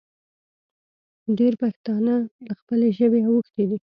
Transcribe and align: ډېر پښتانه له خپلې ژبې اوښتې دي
ډېر 1.37 1.53
پښتانه 1.61 2.13
له 2.47 2.53
خپلې 2.59 2.87
ژبې 2.97 3.21
اوښتې 3.29 3.63
دي 3.69 3.77